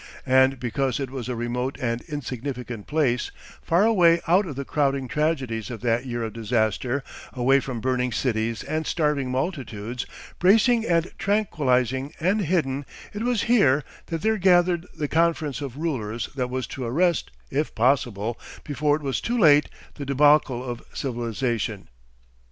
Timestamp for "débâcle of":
20.07-20.81